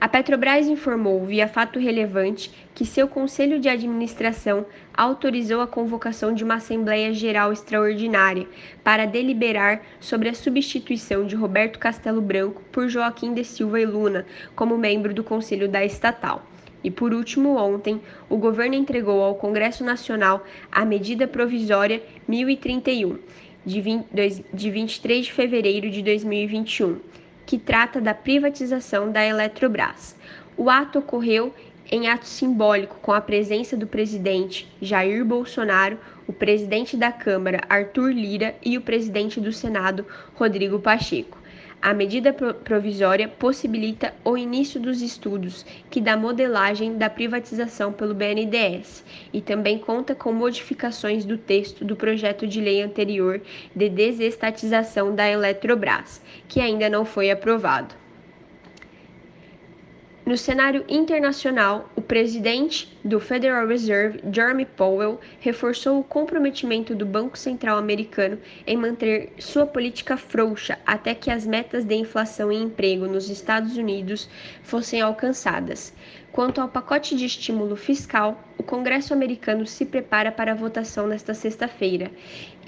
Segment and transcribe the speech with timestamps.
[0.00, 6.44] A Petrobras informou, via fato relevante, que seu conselho de administração autorizou a convocação de
[6.44, 8.46] uma Assembleia Geral Extraordinária
[8.84, 14.24] para deliberar sobre a substituição de Roberto Castelo Branco por Joaquim de Silva e Luna
[14.54, 16.46] como membro do conselho da estatal.
[16.84, 23.18] E por último, ontem, o governo entregou ao Congresso Nacional a medida provisória 1031,
[23.66, 24.06] de, 20,
[24.54, 27.00] de 23 de fevereiro de 2021
[27.48, 30.14] que trata da privatização da Eletrobras.
[30.54, 31.54] O ato ocorreu
[31.90, 38.12] em ato simbólico com a presença do presidente Jair Bolsonaro, o presidente da Câmara Arthur
[38.12, 40.04] Lira e o presidente do Senado
[40.34, 41.37] Rodrigo Pacheco.
[41.80, 49.04] A medida provisória possibilita o início dos estudos que da modelagem da privatização pelo BNDES
[49.32, 53.40] e também conta com modificações do texto do projeto de lei anterior
[53.76, 57.94] de desestatização da Eletrobras, que ainda não foi aprovado.
[60.28, 67.38] No cenário internacional, o presidente do Federal Reserve, Jeremy Powell, reforçou o comprometimento do Banco
[67.38, 73.06] Central americano em manter sua política frouxa até que as metas de inflação e emprego
[73.06, 74.28] nos Estados Unidos
[74.62, 75.94] fossem alcançadas.
[76.30, 81.32] Quanto ao pacote de estímulo fiscal, o Congresso americano se prepara para a votação nesta
[81.32, 82.10] sexta-feira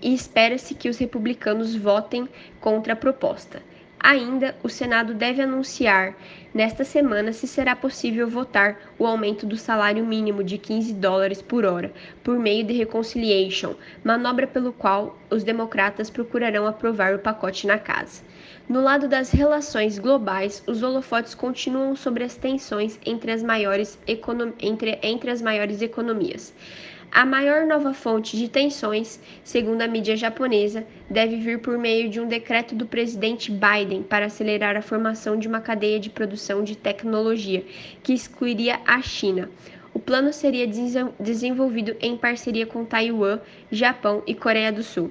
[0.00, 2.26] e espera-se que os republicanos votem
[2.58, 3.60] contra a proposta.
[4.02, 6.16] Ainda, o Senado deve anunciar
[6.54, 11.66] nesta semana se será possível votar o aumento do salário mínimo de 15 dólares por
[11.66, 11.92] hora
[12.24, 18.22] por meio de reconciliation, manobra pelo qual os democratas procurarão aprovar o pacote na casa.
[18.66, 24.98] No lado das relações globais, os holofotes continuam sobre as tensões entre as maiores, entre,
[25.02, 26.54] entre as maiores economias.
[27.12, 32.20] A maior nova fonte de tensões, segundo a mídia japonesa, deve vir por meio de
[32.20, 36.76] um decreto do presidente Biden para acelerar a formação de uma cadeia de produção de
[36.76, 37.64] tecnologia
[38.00, 39.50] que excluiria a China.
[39.92, 40.68] O plano seria
[41.18, 43.40] desenvolvido em parceria com Taiwan,
[43.72, 45.10] Japão e Coreia do Sul.